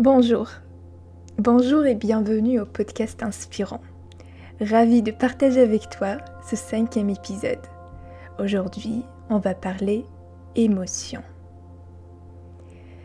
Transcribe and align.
Bonjour. 0.00 0.50
Bonjour 1.38 1.86
et 1.86 1.94
bienvenue 1.94 2.58
au 2.58 2.66
podcast 2.66 3.22
inspirant. 3.22 3.80
Ravi 4.60 5.02
de 5.02 5.12
partager 5.12 5.60
avec 5.60 5.88
toi 5.88 6.16
ce 6.44 6.56
cinquième 6.56 7.10
épisode. 7.10 7.60
Aujourd'hui, 8.40 9.04
on 9.30 9.38
va 9.38 9.54
parler 9.54 10.04
émotion. 10.56 11.22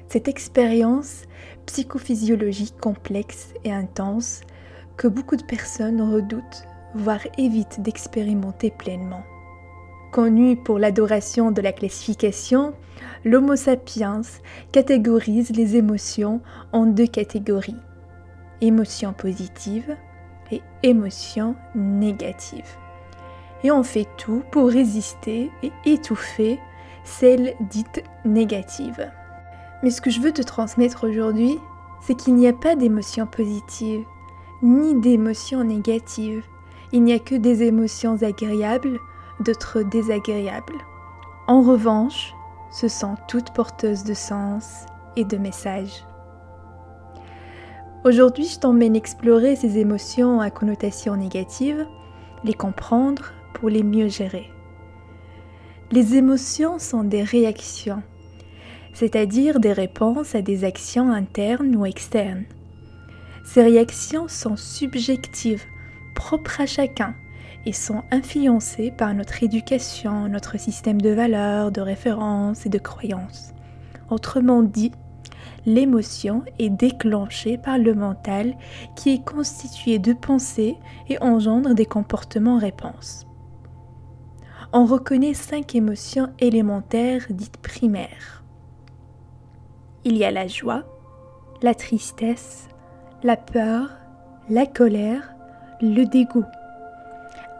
Cette 0.08 0.28
expérience 0.28 1.26
psychophysiologique 1.68 2.80
complexe 2.82 3.54
et 3.64 3.72
intense 3.72 4.42
que 4.98 5.08
beaucoup 5.08 5.36
de 5.36 5.44
personnes 5.44 6.02
redoutent, 6.02 6.66
voire 6.96 7.22
évitent 7.38 7.84
d'expérimenter 7.84 8.72
pleinement. 8.72 9.22
Connu 10.12 10.56
pour 10.56 10.80
l'adoration 10.80 11.52
de 11.52 11.62
la 11.62 11.72
classification, 11.72 12.74
l'Homo 13.24 13.56
sapiens 13.56 14.22
catégorise 14.72 15.52
les 15.52 15.76
émotions 15.76 16.42
en 16.72 16.88
deux 16.88 17.06
catégories, 17.06 17.78
émotions 18.62 19.14
positives 19.14 19.96
et 20.52 20.62
émotions 20.82 21.56
négatives. 21.76 22.78
Et 23.64 23.72
on 23.72 23.84
fait 23.84 24.08
tout 24.18 24.42
pour 24.52 24.70
résister 24.70 25.52
et 25.62 25.72
étouffer 25.86 26.60
celles 27.04 27.54
dites 27.70 28.04
négatives. 28.26 29.12
Mais 29.84 29.92
ce 29.92 30.02
que 30.02 30.10
je 30.10 30.22
veux 30.22 30.32
te 30.32 30.42
transmettre 30.42 31.08
aujourd'hui, 31.08 31.58
c'est 32.02 32.16
qu'il 32.16 32.34
n'y 32.36 32.48
a 32.48 32.54
pas 32.54 32.76
d'émotions 32.76 33.28
positives, 33.28 34.06
ni 34.64 35.00
d'émotions 35.00 35.64
négatives. 35.64 36.44
Il 36.94 37.04
n'y 37.04 37.14
a 37.14 37.20
que 37.20 37.36
des 37.36 37.64
émotions 37.64 38.24
agréables, 38.24 39.00
d'autres 39.40 39.82
désagréables. 39.82 40.78
En 41.48 41.62
revanche, 41.62 42.34
ce 42.72 42.88
sont 42.88 43.16
toutes 43.28 43.54
porteuses 43.54 44.04
de 44.04 44.14
sens 44.14 44.86
et 45.16 45.26
de 45.26 45.38
messages. 45.38 46.06
Aujourd'hui, 48.06 48.46
je 48.46 48.60
t'emmène 48.60 48.96
explorer 48.96 49.56
ces 49.56 49.78
émotions 49.78 50.40
à 50.40 50.50
connotation 50.50 51.16
négative, 51.16 51.86
les 52.44 52.54
comprendre 52.54 53.34
pour 53.54 53.70
les 53.70 53.84
mieux 53.84 54.08
gérer. 54.08 54.50
Les 55.92 56.16
émotions 56.16 56.80
sont 56.80 57.04
des 57.04 57.24
réactions, 57.24 58.04
c'est-à-dire 58.94 59.60
des 59.60 59.74
réponses 59.74 60.36
à 60.36 60.42
des 60.42 60.64
actions 60.64 61.12
internes 61.12 61.76
ou 61.76 61.86
externes. 61.86 62.46
Ces 63.44 63.64
réactions 63.64 64.28
sont 64.28 64.56
subjectives, 64.56 65.64
propres 66.14 66.62
à 66.62 66.66
chacun, 66.68 67.16
et 67.66 67.74
sont 67.74 68.04
influencées 68.12 68.92
par 68.92 69.14
notre 69.14 69.44
éducation, 69.44 70.28
notre 70.28 70.58
système 70.58 71.02
de 71.02 71.10
valeurs, 71.10 71.72
de 71.72 71.82
références 71.82 72.66
et 72.66 72.70
de 72.70 72.78
croyances. 72.78 73.54
Autrement 74.10 74.64
dit, 74.64 74.92
l'émotion 75.66 76.44
est 76.58 76.70
déclenchée 76.70 77.58
par 77.58 77.78
le 77.78 77.94
mental 77.94 78.56
qui 78.96 79.14
est 79.14 79.24
constitué 79.24 80.00
de 80.00 80.14
pensées 80.14 80.78
et 81.10 81.22
engendre 81.22 81.74
des 81.74 81.86
comportements-réponses. 81.86 83.26
On 84.72 84.86
reconnaît 84.86 85.34
cinq 85.34 85.76
émotions 85.76 86.30
élémentaires 86.40 87.26
dites 87.30 87.58
primaires. 87.58 88.44
Il 90.06 90.16
y 90.16 90.24
a 90.24 90.32
la 90.32 90.48
joie, 90.48 90.84
la 91.62 91.74
tristesse, 91.74 92.68
la 93.24 93.36
peur, 93.36 93.90
la 94.50 94.66
colère, 94.66 95.34
le 95.82 96.06
dégoût. 96.06 96.46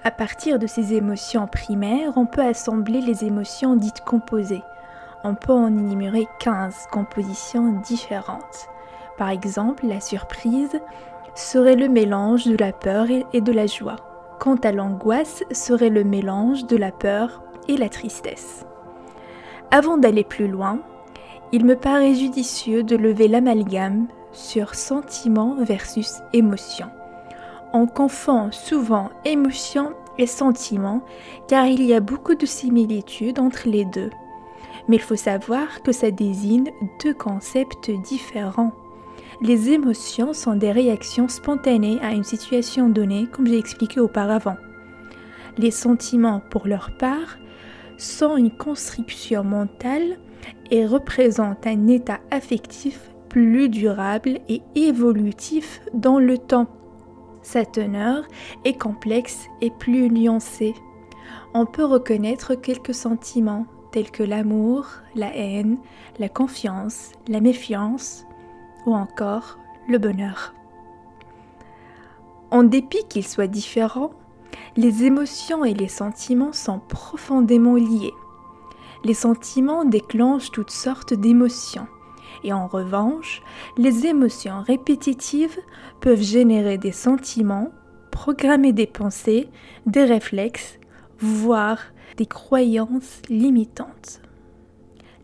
À 0.04 0.12
partir 0.12 0.60
de 0.60 0.68
ces 0.68 0.94
émotions 0.94 1.46
primaires, 1.48 2.14
on 2.16 2.26
peut 2.26 2.42
assembler 2.42 3.02
les 3.02 3.26
émotions 3.26 3.76
dites 3.76 4.02
composées. 4.02 4.64
On 5.26 5.36
peut 5.36 5.52
en 5.52 5.68
énumérer 5.68 6.26
15 6.40 6.88
compositions 6.90 7.82
différentes. 7.82 8.70
Par 9.18 9.30
exemple, 9.30 9.86
la 9.86 10.00
surprise 10.00 10.80
serait 11.36 11.76
le 11.76 11.90
mélange 11.90 12.46
de 12.46 12.56
la 12.56 12.72
peur 12.72 13.08
et 13.34 13.42
de 13.42 13.52
la 13.52 13.68
joie. 13.68 13.98
Quant 14.40 14.56
à 14.56 14.72
l'angoisse, 14.72 15.44
serait 15.52 15.90
le 15.90 16.06
mélange 16.06 16.66
de 16.66 16.78
la 16.78 16.92
peur 16.92 17.44
et 17.68 17.76
la 17.76 17.90
tristesse. 17.90 18.66
Avant 19.70 19.98
d'aller 19.98 20.24
plus 20.24 20.48
loin, 20.48 20.80
il 21.52 21.66
me 21.66 21.76
paraît 21.76 22.16
judicieux 22.16 22.84
de 22.84 22.96
lever 22.96 23.28
l'amalgame 23.28 24.08
sur 24.32 24.76
sentiment 24.76 25.56
versus 25.60 26.22
émotion. 26.32 26.90
On 27.74 27.86
confond 27.86 28.52
souvent 28.52 29.10
émotion 29.26 29.94
et 30.18 30.26
sentiment 30.26 31.02
car 31.48 31.68
il 31.68 31.84
y 31.84 31.94
a 31.94 32.00
beaucoup 32.00 32.36
de 32.36 32.46
similitudes 32.46 33.40
entre 33.40 33.70
les 33.70 33.86
deux. 33.86 34.10
Mais 34.88 34.96
il 34.96 35.02
faut 35.02 35.16
savoir 35.16 35.84
que 35.84 35.92
ça 35.92 36.10
désigne 36.10 36.72
deux 37.04 37.14
concepts 37.14 37.92
différents. 37.92 38.72
Les 39.42 39.70
émotions 39.70 40.34
sont 40.34 40.56
des 40.56 40.72
réactions 40.72 41.28
spontanées 41.28 42.00
à 42.02 42.12
une 42.12 42.24
situation 42.24 42.90
donnée, 42.90 43.28
comme 43.32 43.48
j'ai 43.48 43.60
expliqué 43.60 44.00
auparavant. 44.00 44.58
Les 45.58 45.72
sentiments, 45.72 46.42
pour 46.50 46.68
leur 46.68 46.92
part, 46.98 47.38
sont 47.98 48.36
une 48.36 48.52
construction 48.52 49.44
mentale 49.44 50.18
et 50.72 50.86
représentent 50.86 51.68
un 51.68 51.88
état 51.88 52.20
affectif 52.32 53.12
plus 53.30 53.70
durable 53.70 54.40
et 54.50 54.62
évolutif 54.76 55.82
dans 55.94 56.18
le 56.18 56.38
temps. 56.38 56.68
Sa 57.42 57.66
teneur 57.66 58.24
est 58.66 58.78
complexe 58.78 59.48
et 59.62 59.72
plus 59.72 60.10
nuancée. 60.10 60.76
On 61.54 61.66
peut 61.66 61.86
reconnaître 61.86 62.56
quelques 62.56 62.94
sentiments 62.94 63.66
tels 63.92 64.12
que 64.12 64.24
l'amour, 64.24 64.88
la 65.16 65.36
haine, 65.36 65.78
la 66.20 66.30
confiance, 66.30 67.12
la 67.28 67.42
méfiance 67.42 68.26
ou 68.86 68.94
encore 68.94 69.58
le 69.88 69.98
bonheur. 69.98 70.54
En 72.52 72.64
dépit 72.64 73.04
qu'ils 73.10 73.28
soient 73.28 73.48
différents, 73.48 74.12
les 74.76 75.04
émotions 75.04 75.66
et 75.66 75.74
les 75.74 75.88
sentiments 75.88 76.54
sont 76.54 76.80
profondément 76.80 77.76
liés. 77.76 78.14
Les 79.04 79.14
sentiments 79.14 79.86
déclenchent 79.86 80.52
toutes 80.52 80.72
sortes 80.72 81.14
d'émotions 81.14 81.88
et 82.44 82.54
en 82.54 82.68
revanche, 82.68 83.42
les 83.78 84.06
émotions 84.06 84.62
répétitives 84.62 85.58
peuvent 86.02 86.22
générer 86.22 86.78
des 86.78 86.92
sentiments, 86.92 87.72
programmer 88.12 88.74
des 88.74 88.88
pensées, 88.88 89.50
des 89.86 90.06
réflexes, 90.06 90.80
voire 91.20 91.80
des 92.18 92.26
croyances 92.26 93.22
limitantes. 93.30 94.22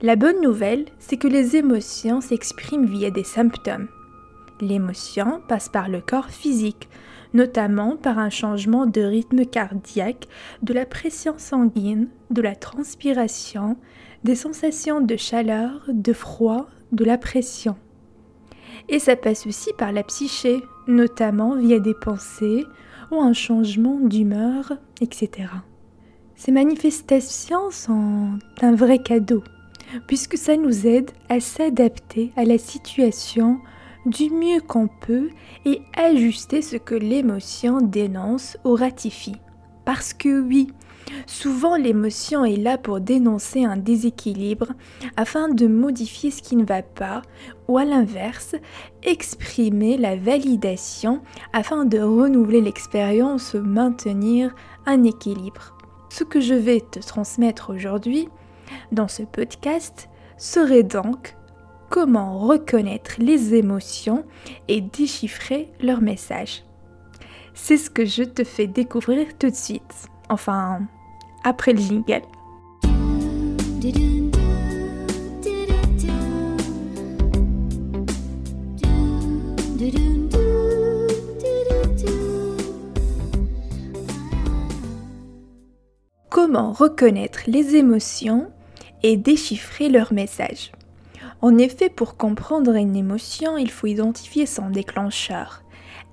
La 0.02 0.16
bonne 0.16 0.42
nouvelle, 0.42 0.86
c'est 1.00 1.18
que 1.18 1.28
les 1.28 1.56
émotions 1.56 2.22
s'expriment 2.22 2.86
via 2.86 3.12
des 3.12 3.24
symptômes. 3.24 3.88
L'émotion 4.62 5.42
passe 5.48 5.70
par 5.70 5.90
le 5.90 6.02
corps 6.02 6.30
physique, 6.30 6.90
notamment 7.34 7.98
par 7.98 8.18
un 8.18 8.30
changement 8.30 8.86
de 8.86 9.02
rythme 9.02 9.46
cardiaque, 9.46 10.28
de 10.64 10.74
la 10.74 10.86
pression 10.86 11.36
sanguine, 11.38 12.08
de 12.30 12.42
la 12.42 12.56
transpiration, 12.56 13.78
des 14.24 14.36
sensations 14.36 15.02
de 15.02 15.18
chaleur, 15.18 15.82
de 15.90 16.14
froid, 16.14 16.68
de 16.96 17.06
la 17.06 17.18
pression. 17.18 17.76
Et 18.90 19.00
ça 19.00 19.16
passe 19.16 19.48
aussi 19.48 19.72
par 19.78 19.92
la 19.92 20.04
psyché, 20.04 20.62
notamment 20.88 21.56
via 21.56 21.80
des 21.80 21.94
pensées 21.94 22.66
ou 23.12 23.22
un 23.22 23.34
changement 23.34 24.00
d'humeur, 24.00 24.74
etc. 25.02 25.50
Ces 26.36 26.52
manifestations 26.52 27.72
sont 27.72 28.38
un 28.62 28.76
vrai 28.76 29.00
cadeau, 29.00 29.44
puisque 30.08 30.38
ça 30.38 30.58
nous 30.58 30.86
aide 30.86 31.12
à 31.30 31.40
s'adapter 31.40 32.32
à 32.36 32.44
la 32.44 32.58
situation 32.58 33.60
du 34.06 34.30
mieux 34.30 34.62
qu'on 34.62 34.88
peut 34.88 35.30
et 35.66 35.82
ajuster 35.98 36.62
ce 36.62 36.76
que 36.76 36.96
l'émotion 36.96 37.82
dénonce 37.82 38.58
ou 38.64 38.76
ratifie. 38.76 39.38
Parce 39.84 40.14
que 40.14 40.42
oui, 40.42 40.68
Souvent, 41.28 41.76
l'émotion 41.76 42.46
est 42.46 42.58
là 42.58 42.78
pour 42.78 43.00
dénoncer 43.00 43.64
un 43.64 43.78
déséquilibre 43.78 44.74
afin 45.18 45.50
de 45.50 45.68
modifier 45.68 46.32
ce 46.32 46.42
qui 46.42 46.56
ne 46.56 46.66
va 46.66 46.82
pas 46.82 47.22
ou 47.68 47.78
à 47.78 47.86
l'inverse, 47.86 48.56
exprimer 49.04 49.98
la 49.98 50.16
validation 50.16 51.22
afin 51.54 51.86
de 51.86 52.00
renouveler 52.00 52.62
l'expérience 52.62 53.56
maintenir 53.56 54.56
un 54.86 55.04
équilibre. 55.04 55.78
Ce 56.10 56.24
que 56.24 56.40
je 56.40 56.54
vais 56.54 56.82
te 56.82 57.00
transmettre 57.00 57.72
aujourd'hui 57.74 58.30
dans 58.92 59.08
ce 59.08 59.24
podcast 59.24 60.10
serait 60.38 60.84
donc 60.84 61.36
comment 61.90 62.40
reconnaître 62.40 63.16
les 63.20 63.54
émotions 63.56 64.26
et 64.68 64.82
déchiffrer 64.82 65.72
leurs 65.82 66.02
messages. 66.02 66.64
C'est 67.54 67.78
ce 67.78 67.90
que 67.90 68.06
je 68.06 68.24
te 68.24 68.44
fais 68.44 68.68
découvrir 68.68 69.38
tout 69.38 69.50
de 69.50 69.56
suite. 69.56 70.10
Enfin, 70.30 70.82
après 71.46 71.72
le 71.72 71.80
jingle. 71.80 72.24
Comment 86.30 86.74
reconnaître 86.74 87.42
les 87.48 87.76
émotions 87.76 88.52
et 89.04 89.16
déchiffrer 89.16 89.90
leurs 89.90 90.14
messages? 90.14 90.72
En 91.42 91.58
effet, 91.58 91.90
pour 91.90 92.18
comprendre 92.18 92.76
une 92.76 92.96
émotion, 92.96 93.58
il 93.58 93.70
faut 93.70 93.88
identifier 93.88 94.46
son 94.46 94.70
déclencheur, 94.70 95.64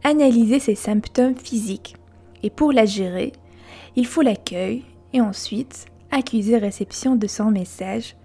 analyser 0.05 0.59
ses 0.59 0.75
symptômes 0.75 1.37
physiques. 1.37 1.97
Et 2.43 2.51
pour 2.51 2.73
la 2.73 2.85
gérer, 2.85 3.33
il 3.97 4.07
faut 4.07 4.23
l'accueil 4.23 4.85
et 5.13 5.21
ensuite 5.21 5.87
accuser 6.11 6.59
réception 6.59 7.17
de 7.17 7.27
son 7.27 7.51
message 7.51 8.17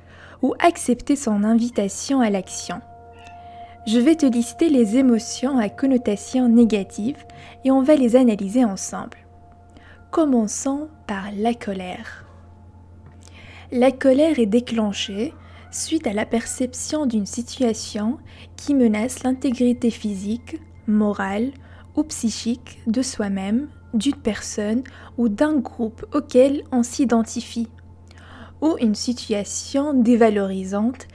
ou 0.41 0.53
accepter 0.59 1.15
son 1.15 1.43
invitation 1.43 2.21
à 2.21 2.29
l'action. 2.29 2.81
Je 3.87 3.99
vais 3.99 4.15
te 4.15 4.25
lister 4.25 4.69
les 4.69 4.97
émotions 4.97 5.57
à 5.57 5.69
connotation 5.69 6.49
négative 6.49 7.17
et 7.63 7.71
on 7.71 7.81
va 7.81 7.95
les 7.95 8.15
analyser 8.15 8.65
ensemble. 8.65 9.17
Commençons 10.11 10.89
par 11.07 11.29
la 11.37 11.53
colère. 11.53 12.25
La 13.71 13.91
colère 13.91 14.39
est 14.39 14.45
déclenchée 14.45 15.33
suite 15.71 16.07
à 16.07 16.13
la 16.13 16.25
perception 16.25 17.05
d'une 17.05 17.25
situation 17.25 18.17
qui 18.55 18.73
menace 18.73 19.23
l'intégrité 19.23 19.89
physique, 19.89 20.57
morale 20.87 21.51
ou 21.95 22.03
psychique 22.03 22.79
de 22.87 23.01
soi-même, 23.01 23.67
d'une 23.93 24.15
personne 24.15 24.83
ou 25.17 25.29
d'un 25.29 25.57
groupe 25.57 26.05
auquel 26.13 26.63
on 26.71 26.83
s'identifie, 26.83 27.67
ou 28.61 28.75
une 28.79 28.95
situation 28.95 29.93
dévalorisante 29.93 31.07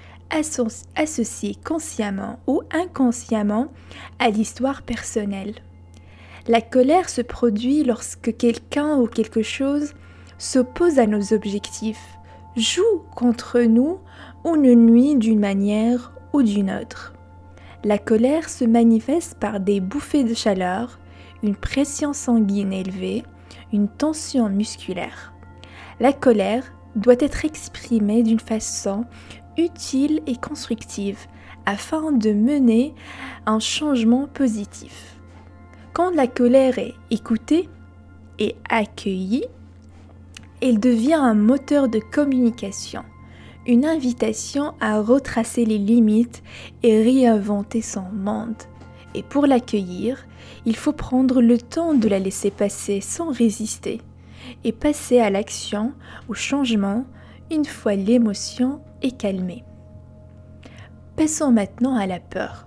associée 0.96 1.56
consciemment 1.62 2.38
ou 2.46 2.62
inconsciemment 2.72 3.68
à 4.18 4.30
l'histoire 4.30 4.82
personnelle. 4.82 5.54
La 6.48 6.60
colère 6.60 7.08
se 7.08 7.20
produit 7.20 7.84
lorsque 7.84 8.36
quelqu'un 8.36 8.96
ou 8.96 9.06
quelque 9.06 9.42
chose 9.42 9.92
s'oppose 10.38 10.98
à 10.98 11.06
nos 11.06 11.32
objectifs, 11.32 12.18
joue 12.56 13.02
contre 13.14 13.60
nous 13.60 13.98
ou 14.44 14.56
nous 14.56 14.74
nuit 14.74 15.16
d'une 15.16 15.38
manière 15.38 16.12
ou 16.32 16.42
d'une 16.42 16.70
autre. 16.70 17.14
La 17.84 17.98
colère 17.98 18.48
se 18.48 18.64
manifeste 18.64 19.38
par 19.38 19.60
des 19.60 19.80
bouffées 19.80 20.24
de 20.24 20.34
chaleur, 20.34 20.98
une 21.42 21.56
pression 21.56 22.12
sanguine 22.12 22.72
élevée, 22.72 23.24
une 23.72 23.88
tension 23.88 24.48
musculaire. 24.48 25.32
La 26.00 26.12
colère 26.12 26.64
doit 26.96 27.16
être 27.18 27.44
exprimée 27.44 28.22
d'une 28.22 28.40
façon 28.40 29.04
utile 29.56 30.20
et 30.26 30.36
constructive 30.36 31.18
afin 31.66 32.12
de 32.12 32.32
mener 32.32 32.94
un 33.46 33.60
changement 33.60 34.26
positif. 34.26 35.16
Quand 35.92 36.10
la 36.10 36.26
colère 36.26 36.78
est 36.78 36.94
écoutée 37.10 37.68
et 38.38 38.56
accueillie, 38.68 39.44
elle 40.60 40.80
devient 40.80 41.14
un 41.14 41.34
moteur 41.34 41.88
de 41.88 41.98
communication, 41.98 43.04
une 43.66 43.84
invitation 43.84 44.74
à 44.80 45.00
retracer 45.00 45.64
les 45.64 45.78
limites 45.78 46.42
et 46.82 47.02
réinventer 47.02 47.82
son 47.82 48.04
monde. 48.12 48.62
Et 49.14 49.22
pour 49.22 49.46
l'accueillir, 49.46 50.26
il 50.64 50.76
faut 50.76 50.92
prendre 50.92 51.42
le 51.42 51.58
temps 51.58 51.94
de 51.94 52.08
la 52.08 52.18
laisser 52.18 52.50
passer 52.50 53.00
sans 53.00 53.30
résister 53.30 54.00
et 54.64 54.72
passer 54.72 55.20
à 55.20 55.30
l'action, 55.30 55.92
au 56.28 56.34
changement, 56.34 57.04
une 57.50 57.64
fois 57.64 57.94
l'émotion 57.94 58.80
est 59.02 59.16
calmée. 59.16 59.64
Passons 61.16 61.52
maintenant 61.52 61.96
à 61.96 62.06
la 62.06 62.20
peur. 62.20 62.66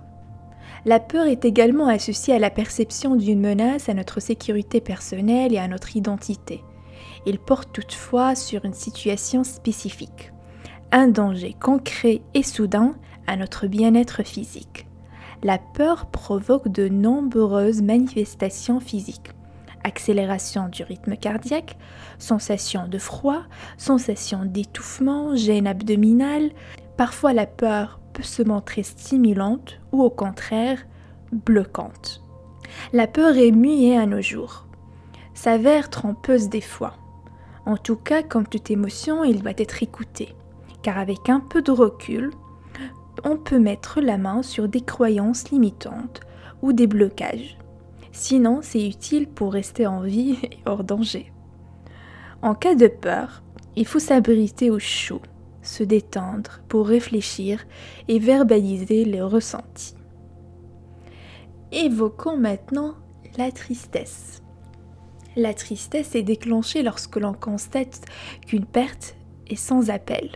La 0.84 1.00
peur 1.00 1.26
est 1.26 1.44
également 1.44 1.88
associée 1.88 2.34
à 2.34 2.38
la 2.38 2.50
perception 2.50 3.16
d'une 3.16 3.40
menace 3.40 3.88
à 3.88 3.94
notre 3.94 4.20
sécurité 4.20 4.80
personnelle 4.80 5.52
et 5.52 5.58
à 5.58 5.66
notre 5.66 5.96
identité. 5.96 6.62
Il 7.26 7.40
porte 7.40 7.72
toutefois 7.72 8.36
sur 8.36 8.64
une 8.64 8.72
situation 8.72 9.42
spécifique, 9.42 10.32
un 10.92 11.08
danger 11.08 11.56
concret 11.60 12.22
et 12.34 12.44
soudain 12.44 12.94
à 13.26 13.36
notre 13.36 13.66
bien-être 13.66 14.22
physique. 14.22 14.85
La 15.42 15.58
peur 15.58 16.06
provoque 16.06 16.68
de 16.68 16.88
nombreuses 16.88 17.82
manifestations 17.82 18.80
physiques. 18.80 19.30
Accélération 19.84 20.68
du 20.68 20.82
rythme 20.82 21.16
cardiaque, 21.16 21.76
sensation 22.18 22.88
de 22.88 22.98
froid, 22.98 23.42
sensation 23.76 24.44
d'étouffement, 24.44 25.36
gêne 25.36 25.66
abdominale. 25.66 26.50
Parfois 26.96 27.32
la 27.32 27.46
peur 27.46 28.00
peut 28.12 28.22
se 28.22 28.42
montrer 28.42 28.82
stimulante 28.82 29.78
ou 29.92 30.02
au 30.02 30.10
contraire 30.10 30.84
bloquante. 31.32 32.22
La 32.92 33.06
peur 33.06 33.36
est 33.36 33.52
muée 33.52 33.96
à 33.96 34.06
nos 34.06 34.22
jours, 34.22 34.66
s'avère 35.34 35.90
trompeuse 35.90 36.48
des 36.48 36.60
fois. 36.60 36.94
En 37.66 37.76
tout 37.76 37.96
cas, 37.96 38.22
comme 38.22 38.46
toute 38.46 38.70
émotion, 38.70 39.22
il 39.24 39.42
doit 39.42 39.52
être 39.56 39.82
écouté, 39.82 40.34
car 40.82 40.98
avec 40.98 41.28
un 41.28 41.40
peu 41.40 41.62
de 41.62 41.72
recul, 41.72 42.30
on 43.24 43.36
peut 43.36 43.58
mettre 43.58 44.00
la 44.00 44.18
main 44.18 44.42
sur 44.42 44.68
des 44.68 44.80
croyances 44.80 45.50
limitantes 45.50 46.20
ou 46.62 46.72
des 46.72 46.86
blocages. 46.86 47.58
Sinon, 48.12 48.60
c'est 48.62 48.86
utile 48.86 49.28
pour 49.28 49.52
rester 49.52 49.86
en 49.86 50.00
vie 50.00 50.38
et 50.42 50.58
hors 50.66 50.84
danger. 50.84 51.32
En 52.42 52.54
cas 52.54 52.74
de 52.74 52.88
peur, 52.88 53.42
il 53.76 53.86
faut 53.86 53.98
s'abriter 53.98 54.70
au 54.70 54.78
chaud, 54.78 55.20
se 55.62 55.82
détendre 55.82 56.60
pour 56.68 56.86
réfléchir 56.86 57.66
et 58.08 58.18
verbaliser 58.18 59.04
les 59.04 59.22
ressentis. 59.22 59.94
Évoquons 61.72 62.36
maintenant 62.36 62.94
la 63.36 63.50
tristesse. 63.50 64.42
La 65.36 65.52
tristesse 65.52 66.14
est 66.14 66.22
déclenchée 66.22 66.82
lorsque 66.82 67.16
l'on 67.16 67.34
constate 67.34 68.00
qu'une 68.46 68.64
perte 68.64 69.16
est 69.48 69.56
sans 69.56 69.90
appel. 69.90 70.30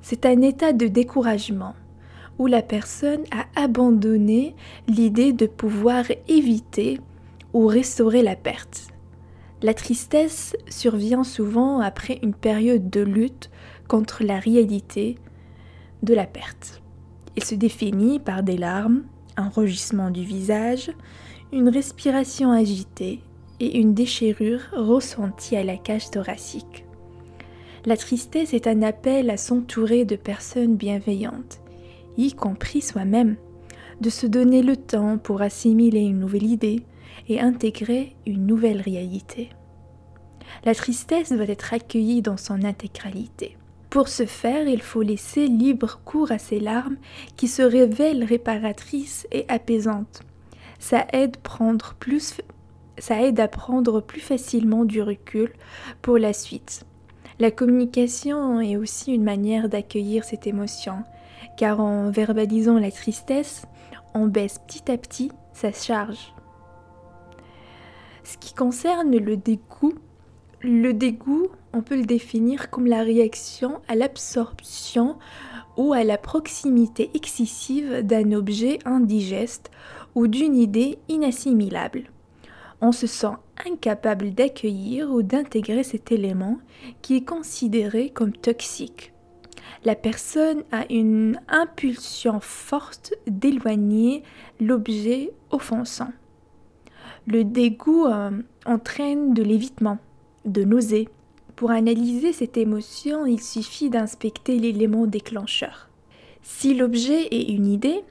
C'est 0.00 0.24
un 0.24 0.40
état 0.40 0.72
de 0.72 0.86
découragement 0.86 1.74
où 2.38 2.46
la 2.46 2.62
personne 2.62 3.22
a 3.30 3.46
abandonné 3.60 4.54
l'idée 4.88 5.32
de 5.32 5.46
pouvoir 5.46 6.04
éviter 6.28 7.00
ou 7.52 7.66
restaurer 7.66 8.22
la 8.22 8.36
perte. 8.36 8.88
La 9.62 9.74
tristesse 9.74 10.56
survient 10.68 11.24
souvent 11.24 11.80
après 11.80 12.18
une 12.22 12.34
période 12.34 12.90
de 12.90 13.00
lutte 13.00 13.50
contre 13.88 14.24
la 14.24 14.38
réalité 14.38 15.16
de 16.02 16.12
la 16.12 16.26
perte. 16.26 16.82
Il 17.36 17.44
se 17.44 17.54
définit 17.54 18.18
par 18.20 18.42
des 18.42 18.56
larmes, 18.56 19.04
un 19.36 19.48
rugissement 19.48 20.10
du 20.10 20.22
visage, 20.22 20.90
une 21.52 21.68
respiration 21.68 22.50
agitée 22.50 23.20
et 23.60 23.78
une 23.78 23.94
déchirure 23.94 24.60
ressentie 24.72 25.56
à 25.56 25.64
la 25.64 25.76
cage 25.76 26.10
thoracique. 26.10 26.84
La 27.86 27.96
tristesse 27.96 28.54
est 28.54 28.66
un 28.66 28.82
appel 28.82 29.30
à 29.30 29.36
s'entourer 29.36 30.04
de 30.04 30.16
personnes 30.16 30.76
bienveillantes, 30.76 31.60
y 32.16 32.32
compris 32.32 32.80
soi-même, 32.80 33.36
de 34.00 34.10
se 34.10 34.26
donner 34.26 34.62
le 34.62 34.76
temps 34.76 35.18
pour 35.18 35.42
assimiler 35.42 36.00
une 36.00 36.18
nouvelle 36.18 36.44
idée 36.44 36.82
et 37.28 37.40
intégrer 37.40 38.16
une 38.26 38.46
nouvelle 38.46 38.80
réalité. 38.80 39.50
La 40.64 40.74
tristesse 40.74 41.32
doit 41.32 41.48
être 41.48 41.74
accueillie 41.74 42.22
dans 42.22 42.36
son 42.36 42.64
intégralité. 42.64 43.56
Pour 43.90 44.08
ce 44.08 44.26
faire, 44.26 44.66
il 44.66 44.82
faut 44.82 45.02
laisser 45.02 45.46
libre 45.46 46.00
cours 46.04 46.32
à 46.32 46.38
ces 46.38 46.58
larmes 46.58 46.96
qui 47.36 47.46
se 47.48 47.62
révèlent 47.62 48.24
réparatrices 48.24 49.26
et 49.30 49.44
apaisantes. 49.48 50.22
Ça 50.80 51.06
aide, 51.12 51.36
ça 52.98 53.22
aide 53.22 53.40
à 53.40 53.48
prendre 53.48 54.00
plus 54.00 54.20
facilement 54.20 54.84
du 54.84 55.00
recul 55.00 55.52
pour 56.02 56.18
la 56.18 56.32
suite. 56.32 56.84
La 57.38 57.50
communication 57.50 58.60
est 58.60 58.76
aussi 58.76 59.12
une 59.12 59.24
manière 59.24 59.68
d'accueillir 59.68 60.24
cette 60.24 60.46
émotion, 60.46 61.04
car 61.56 61.80
en 61.80 62.10
verbalisant 62.10 62.78
la 62.78 62.90
tristesse, 62.90 63.66
on 64.14 64.26
baisse 64.26 64.60
petit 64.66 64.90
à 64.90 64.98
petit 64.98 65.30
sa 65.52 65.72
charge. 65.72 66.34
Ce 68.22 68.38
qui 68.38 68.54
concerne 68.54 69.16
le 69.16 69.36
dégoût, 69.36 69.94
le 70.60 70.92
dégoût, 70.92 71.48
on 71.72 71.82
peut 71.82 71.96
le 71.96 72.06
définir 72.06 72.70
comme 72.70 72.86
la 72.86 73.02
réaction 73.02 73.80
à 73.88 73.94
l'absorption 73.94 75.16
ou 75.76 75.92
à 75.92 76.04
la 76.04 76.18
proximité 76.18 77.10
excessive 77.14 78.02
d'un 78.02 78.32
objet 78.32 78.78
indigeste 78.84 79.70
ou 80.14 80.26
d'une 80.26 80.56
idée 80.56 80.98
inassimilable. 81.08 82.04
On 82.80 82.92
se 82.92 83.06
sent 83.06 83.34
incapable 83.66 84.32
d'accueillir 84.32 85.10
ou 85.10 85.22
d'intégrer 85.22 85.82
cet 85.82 86.12
élément 86.12 86.58
qui 87.02 87.16
est 87.16 87.24
considéré 87.24 88.10
comme 88.10 88.32
toxique. 88.32 89.13
La 89.84 89.94
personne 89.94 90.62
a 90.72 90.90
une 90.90 91.38
impulsion 91.48 92.40
forte 92.40 93.12
d'éloigner 93.26 94.22
l'objet 94.58 95.30
offensant. 95.50 96.10
Le 97.26 97.44
dégoût 97.44 98.06
euh, 98.06 98.30
entraîne 98.64 99.34
de 99.34 99.42
l'évitement, 99.42 99.98
de 100.46 100.64
nausée. 100.64 101.08
Pour 101.54 101.70
analyser 101.70 102.32
cette 102.32 102.56
émotion, 102.56 103.26
il 103.26 103.42
suffit 103.42 103.90
d'inspecter 103.90 104.58
l'élément 104.58 105.06
déclencheur. 105.06 105.90
Si 106.42 106.74
l'objet 106.74 107.28
est 107.30 107.50
une 107.50 107.66
idée, 107.66 108.04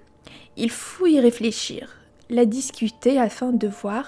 il 0.57 0.69
faut 0.69 1.07
y 1.07 1.19
réfléchir, 1.19 1.97
la 2.29 2.45
discuter 2.45 3.19
afin 3.19 3.51
de 3.51 3.67
voir 3.67 4.05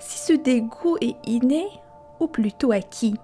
si 0.00 0.18
ce 0.18 0.32
dégoût 0.32 0.96
est 1.00 1.16
inné 1.26 1.64
ou 2.18 2.26
plutôt 2.26 2.72
acquis. 2.72 3.14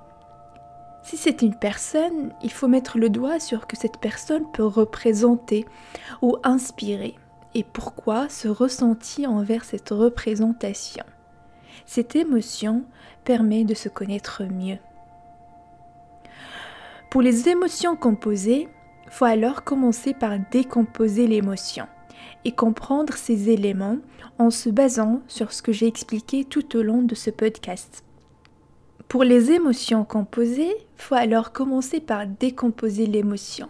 Si 1.04 1.18
c'est 1.18 1.42
une 1.42 1.54
personne, 1.54 2.32
il 2.42 2.50
faut 2.50 2.66
mettre 2.66 2.98
le 2.98 3.10
doigt 3.10 3.38
sur 3.38 3.66
que 3.66 3.76
cette 3.76 3.98
personne 3.98 4.50
peut 4.52 4.64
représenter 4.64 5.66
ou 6.22 6.38
inspirer 6.42 7.14
et 7.54 7.62
pourquoi 7.62 8.30
ce 8.30 8.48
ressenti 8.48 9.26
envers 9.26 9.64
cette 9.64 9.90
représentation. 9.90 11.04
Cette 11.84 12.16
émotion 12.16 12.84
permet 13.24 13.64
de 13.64 13.74
se 13.74 13.90
connaître 13.90 14.42
mieux. 14.44 14.78
Pour 17.10 17.20
les 17.20 17.50
émotions 17.50 17.96
composées, 17.96 18.68
faut 19.10 19.26
alors 19.26 19.62
commencer 19.62 20.14
par 20.14 20.38
décomposer 20.50 21.26
l'émotion 21.26 21.86
et 22.46 22.52
comprendre 22.52 23.12
ces 23.12 23.50
éléments 23.50 23.98
en 24.38 24.50
se 24.50 24.70
basant 24.70 25.20
sur 25.28 25.52
ce 25.52 25.62
que 25.62 25.70
j'ai 25.70 25.86
expliqué 25.86 26.44
tout 26.44 26.76
au 26.76 26.82
long 26.82 27.02
de 27.02 27.14
ce 27.14 27.28
podcast. 27.28 28.04
Pour 29.14 29.22
les 29.22 29.52
émotions 29.52 30.02
composées, 30.04 30.74
faut 30.96 31.14
alors 31.14 31.52
commencer 31.52 32.00
par 32.00 32.26
décomposer 32.26 33.06
l'émotion 33.06 33.68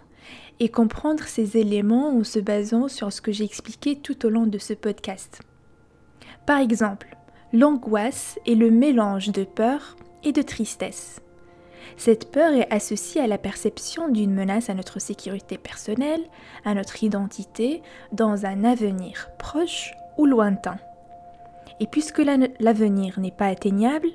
et 0.58 0.70
comprendre 0.70 1.24
ces 1.24 1.58
éléments 1.58 2.16
en 2.16 2.24
se 2.24 2.38
basant 2.38 2.88
sur 2.88 3.12
ce 3.12 3.20
que 3.20 3.30
j'ai 3.30 3.44
expliqué 3.44 3.96
tout 3.96 4.24
au 4.24 4.30
long 4.30 4.46
de 4.46 4.56
ce 4.56 4.72
podcast. 4.72 5.42
Par 6.46 6.60
exemple, 6.60 7.14
l'angoisse 7.52 8.38
est 8.46 8.54
le 8.54 8.70
mélange 8.70 9.32
de 9.32 9.44
peur 9.44 9.96
et 10.22 10.32
de 10.32 10.40
tristesse. 10.40 11.20
Cette 11.98 12.32
peur 12.32 12.54
est 12.54 12.72
associée 12.72 13.20
à 13.20 13.26
la 13.26 13.36
perception 13.36 14.08
d'une 14.08 14.32
menace 14.32 14.70
à 14.70 14.74
notre 14.74 14.98
sécurité 14.98 15.58
personnelle, 15.58 16.22
à 16.64 16.72
notre 16.72 17.04
identité, 17.04 17.82
dans 18.12 18.46
un 18.46 18.64
avenir 18.64 19.28
proche 19.38 19.92
ou 20.16 20.24
lointain. 20.24 20.78
Et 21.80 21.86
puisque 21.86 22.22
l'avenir 22.60 23.20
n'est 23.20 23.30
pas 23.30 23.48
atteignable, 23.48 24.08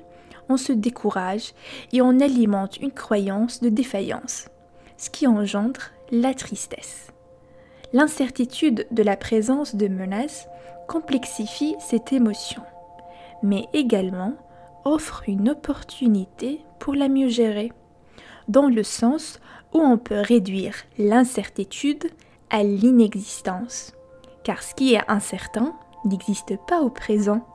on 0.50 0.56
se 0.56 0.72
décourage 0.72 1.54
et 1.92 2.02
on 2.02 2.20
alimente 2.20 2.76
une 2.78 2.92
croyance 2.92 3.60
de 3.60 3.68
défaillance, 3.68 4.48
ce 4.96 5.08
qui 5.08 5.26
engendre 5.26 5.80
la 6.10 6.34
tristesse. 6.34 7.06
L'incertitude 7.92 8.86
de 8.90 9.02
la 9.02 9.16
présence 9.16 9.74
de 9.74 9.88
menaces 9.88 10.48
complexifie 10.88 11.76
cette 11.78 12.12
émotion, 12.12 12.62
mais 13.42 13.66
également 13.72 14.34
offre 14.84 15.22
une 15.28 15.50
opportunité 15.50 16.60
pour 16.78 16.94
la 16.94 17.08
mieux 17.08 17.28
gérer, 17.28 17.72
dans 18.48 18.68
le 18.68 18.82
sens 18.82 19.38
où 19.72 19.78
on 19.78 19.98
peut 19.98 20.20
réduire 20.20 20.74
l'incertitude 20.98 22.10
à 22.50 22.64
l'inexistence, 22.64 23.92
car 24.42 24.62
ce 24.62 24.74
qui 24.74 24.94
est 24.94 25.08
incertain 25.08 25.74
n'existe 26.04 26.56
pas 26.66 26.80
au 26.80 26.90
présent. 26.90 27.46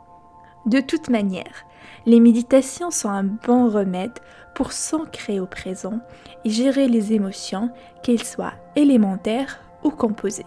De 0.65 0.79
toute 0.79 1.09
manière, 1.09 1.65
les 2.05 2.19
méditations 2.19 2.91
sont 2.91 3.09
un 3.09 3.23
bon 3.23 3.69
remède 3.69 4.19
pour 4.53 4.71
s'ancrer 4.71 5.39
au 5.39 5.45
présent 5.45 5.99
et 6.43 6.49
gérer 6.49 6.87
les 6.87 7.13
émotions, 7.13 7.69
qu'elles 8.03 8.23
soient 8.23 8.53
élémentaires 8.75 9.59
ou 9.83 9.91
composées. 9.91 10.45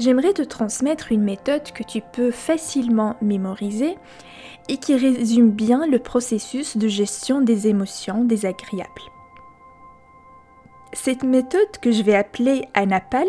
J'aimerais 0.00 0.32
te 0.32 0.42
transmettre 0.42 1.12
une 1.12 1.22
méthode 1.22 1.70
que 1.72 1.84
tu 1.84 2.00
peux 2.00 2.30
facilement 2.30 3.16
mémoriser 3.20 3.96
et 4.68 4.78
qui 4.78 4.96
résume 4.96 5.50
bien 5.50 5.86
le 5.86 5.98
processus 5.98 6.76
de 6.76 6.88
gestion 6.88 7.40
des 7.40 7.68
émotions 7.68 8.24
désagréables. 8.24 8.90
Cette 10.92 11.22
méthode 11.22 11.78
que 11.80 11.92
je 11.92 12.02
vais 12.02 12.14
appeler 12.14 12.66
Anapal, 12.74 13.28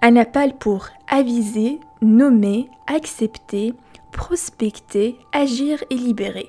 Anapal 0.00 0.54
pour 0.56 0.88
aviser, 1.08 1.78
nommer, 2.00 2.68
accepter, 2.86 3.74
prospecter, 4.12 5.16
agir 5.32 5.82
et 5.90 5.96
libérer. 5.96 6.48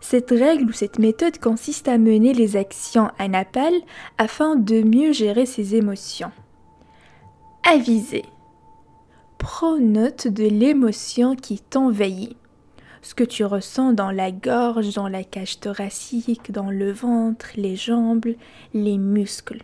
Cette 0.00 0.30
règle 0.30 0.64
ou 0.64 0.72
cette 0.72 0.98
méthode 0.98 1.38
consiste 1.38 1.86
à 1.86 1.96
mener 1.96 2.32
les 2.32 2.56
actions 2.56 3.10
Anapal 3.18 3.72
afin 4.18 4.56
de 4.56 4.82
mieux 4.82 5.12
gérer 5.12 5.46
ses 5.46 5.76
émotions. 5.76 6.32
Aviser. 7.70 8.24
Prends 9.38 9.78
note 9.78 10.26
de 10.26 10.44
l'émotion 10.44 11.36
qui 11.36 11.60
t'envahit. 11.60 12.36
Ce 13.02 13.14
que 13.14 13.24
tu 13.24 13.44
ressens 13.44 13.92
dans 13.92 14.10
la 14.10 14.30
gorge, 14.30 14.94
dans 14.94 15.08
la 15.08 15.24
cage 15.24 15.60
thoracique, 15.60 16.52
dans 16.52 16.70
le 16.70 16.92
ventre, 16.92 17.50
les 17.56 17.76
jambes, 17.76 18.26
les 18.74 18.98
muscles. 18.98 19.62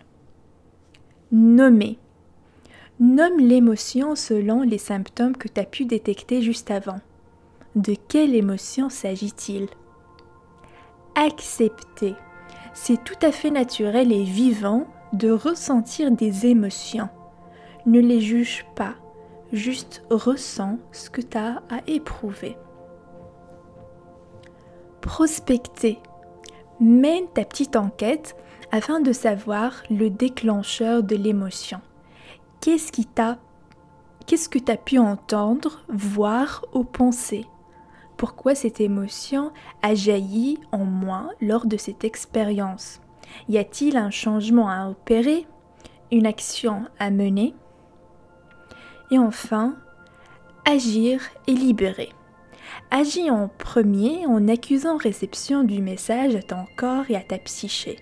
Nommer. 1.31 1.99
Nomme 3.01 3.39
l'émotion 3.39 4.17
selon 4.17 4.63
les 4.63 4.79
symptômes 4.79 5.37
que 5.37 5.47
tu 5.47 5.61
as 5.61 5.65
pu 5.65 5.85
détecter 5.85 6.43
juste 6.43 6.73
avant. 6.73 6.99
De 7.77 7.95
quelle 8.09 8.35
émotion 8.35 8.89
s'agit-il? 8.89 9.69
Accepter. 11.15 12.17
C'est 12.75 13.03
tout 13.05 13.19
à 13.23 13.31
fait 13.31 13.53
naturel 13.53 14.11
et 14.11 14.25
vivant 14.25 14.89
de 15.13 15.31
ressentir 15.31 16.11
des 16.11 16.47
émotions. 16.47 17.09
Ne 17.87 18.01
les 18.01 18.21
juge 18.21 18.67
pas, 18.75 18.97
juste 19.53 20.03
ressens 20.11 20.79
ce 20.91 21.09
que 21.09 21.21
tu 21.21 21.39
as 21.39 21.63
à 21.71 21.79
éprouver. 21.87 22.57
Prospecter. 25.03 25.99
Mène 26.81 27.29
ta 27.33 27.45
petite 27.45 27.77
enquête 27.77 28.35
afin 28.73 28.99
de 29.01 29.13
savoir 29.13 29.85
le 29.89 30.11
déclencheur 30.11 31.05
de 31.05 31.15
l'émotion. 31.15 31.81
Qu'est-ce 32.61 32.91
qui 32.93 33.07
t'a 33.07 33.39
Qu'est-ce 34.27 34.49
que 34.49 34.59
tu 34.59 34.71
as 34.71 34.77
pu 34.77 34.99
entendre, 34.99 35.85
voir 35.89 36.65
ou 36.75 36.85
penser? 36.85 37.47
Pourquoi 38.17 38.55
cette 38.55 38.81
émotion 38.81 39.53
a 39.81 39.95
jailli 39.95 40.59
en 40.73 40.85
moi 40.85 41.31
lors 41.41 41.67
de 41.67 41.77
cette 41.77 42.05
expérience? 42.05 43.01
Y 43.49 43.59
a-t-il 43.59 43.97
un 43.97 44.11
changement 44.11 44.69
à 44.69 44.89
opérer? 44.89 45.47
Une 46.11 46.27
action 46.27 46.83
à 46.99 47.11
mener? 47.11 47.55
Et 49.11 49.19
enfin, 49.19 49.77
agir 50.65 51.23
et 51.47 51.53
libérer. 51.53 52.11
Agis 52.91 53.31
en 53.31 53.49
premier 53.49 54.27
en 54.27 54.49
accusant 54.49 54.97
réception 54.97 55.63
du 55.63 55.81
message 55.81 56.35
à 56.35 56.43
ton 56.43 56.67
corps 56.77 57.05
et 57.09 57.17
à 57.17 57.23
ta 57.23 57.39
psyché. 57.39 57.99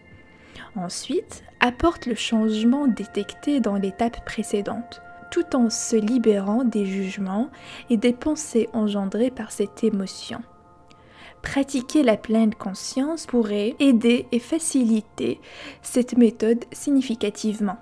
Ensuite, 0.76 1.42
apporte 1.60 2.06
le 2.06 2.14
changement 2.14 2.86
détecté 2.86 3.60
dans 3.60 3.76
l'étape 3.76 4.24
précédente, 4.26 5.00
tout 5.30 5.56
en 5.56 5.70
se 5.70 5.96
libérant 5.96 6.64
des 6.64 6.84
jugements 6.84 7.50
et 7.88 7.96
des 7.96 8.12
pensées 8.12 8.68
engendrées 8.74 9.30
par 9.30 9.52
cette 9.52 9.82
émotion. 9.84 10.42
Pratiquer 11.40 12.02
la 12.02 12.16
pleine 12.16 12.54
conscience 12.54 13.26
pourrait 13.26 13.74
aider 13.78 14.26
et 14.32 14.38
faciliter 14.38 15.40
cette 15.80 16.18
méthode 16.18 16.64
significativement. 16.72 17.78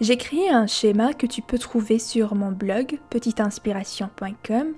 J'ai 0.00 0.16
créé 0.16 0.48
un 0.48 0.66
schéma 0.66 1.12
que 1.12 1.26
tu 1.26 1.42
peux 1.42 1.58
trouver 1.58 1.98
sur 1.98 2.34
mon 2.34 2.50
blog 2.50 2.98
petiteinspiration.com. 3.10 4.68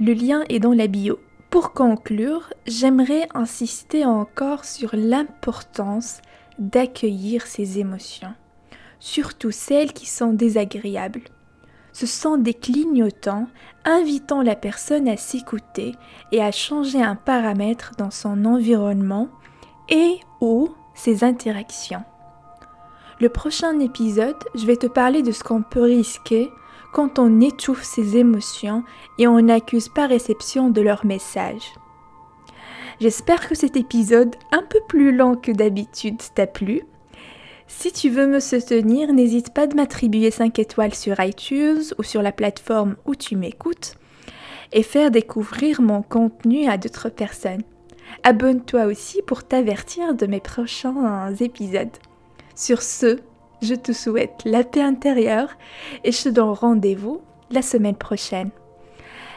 Le 0.00 0.12
lien 0.12 0.44
est 0.48 0.58
dans 0.58 0.72
la 0.72 0.88
bio. 0.88 1.20
Pour 1.50 1.72
conclure, 1.72 2.52
j'aimerais 2.66 3.28
insister 3.34 4.04
encore 4.04 4.64
sur 4.64 4.90
l'importance 4.94 6.20
d'accueillir 6.58 7.46
ces 7.46 7.78
émotions, 7.78 8.34
surtout 8.98 9.50
celles 9.50 9.92
qui 9.92 10.06
sont 10.06 10.32
désagréables. 10.32 11.22
Ce 11.92 12.06
sont 12.06 12.36
des 12.36 12.54
clignotants 12.54 13.48
invitant 13.84 14.42
la 14.42 14.54
personne 14.54 15.08
à 15.08 15.16
s'écouter 15.16 15.94
et 16.32 16.42
à 16.42 16.52
changer 16.52 17.02
un 17.02 17.16
paramètre 17.16 17.92
dans 17.96 18.10
son 18.10 18.44
environnement 18.44 19.28
et 19.88 20.20
ou 20.40 20.70
ses 20.94 21.24
interactions. 21.24 22.04
Le 23.18 23.30
prochain 23.30 23.78
épisode, 23.80 24.36
je 24.54 24.66
vais 24.66 24.76
te 24.76 24.86
parler 24.86 25.22
de 25.22 25.32
ce 25.32 25.42
qu'on 25.42 25.62
peut 25.62 25.84
risquer 25.84 26.50
quand 26.92 27.18
on 27.18 27.40
étouffe 27.40 27.82
ses 27.82 28.16
émotions 28.16 28.84
et 29.18 29.26
on 29.26 29.40
n'accuse 29.40 29.88
pas 29.88 30.06
réception 30.06 30.68
de 30.68 30.82
leur 30.82 31.06
message. 31.06 31.72
J'espère 33.00 33.46
que 33.46 33.54
cet 33.54 33.76
épisode, 33.76 34.36
un 34.52 34.62
peu 34.62 34.80
plus 34.88 35.14
long 35.14 35.36
que 35.36 35.52
d'habitude, 35.52 36.20
t'a 36.34 36.46
plu. 36.46 36.82
Si 37.66 37.92
tu 37.92 38.08
veux 38.08 38.26
me 38.26 38.40
soutenir, 38.40 39.12
n'hésite 39.12 39.52
pas 39.52 39.66
de 39.66 39.74
m'attribuer 39.74 40.30
5 40.30 40.58
étoiles 40.58 40.94
sur 40.94 41.20
iTunes 41.20 41.82
ou 41.98 42.02
sur 42.02 42.22
la 42.22 42.32
plateforme 42.32 42.96
où 43.04 43.14
tu 43.14 43.36
m'écoutes 43.36 43.96
et 44.72 44.82
faire 44.82 45.10
découvrir 45.10 45.82
mon 45.82 46.02
contenu 46.02 46.68
à 46.68 46.78
d'autres 46.78 47.10
personnes. 47.10 47.62
Abonne-toi 48.22 48.86
aussi 48.86 49.20
pour 49.22 49.44
t'avertir 49.44 50.14
de 50.14 50.26
mes 50.26 50.40
prochains 50.40 51.34
épisodes. 51.40 51.96
Sur 52.54 52.80
ce, 52.82 53.18
je 53.62 53.74
te 53.74 53.92
souhaite 53.92 54.42
la 54.44 54.64
paix 54.64 54.82
intérieure 54.82 55.50
et 56.02 56.12
je 56.12 56.22
te 56.22 56.28
donne 56.30 56.50
rendez-vous 56.50 57.20
la 57.50 57.62
semaine 57.62 57.96
prochaine. 57.96 58.50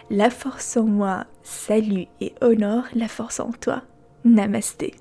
La 0.09 0.29
force 0.29 0.77
en 0.77 0.85
moi 0.85 1.25
salue 1.49 2.03
et 2.21 2.33
honore 2.41 2.85
la 2.93 3.07
force 3.07 3.39
en 3.39 3.51
toi. 3.51 3.81
Namasté. 4.23 4.93